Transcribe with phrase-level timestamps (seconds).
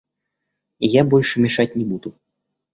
[0.93, 2.15] Я больше мешать не буду.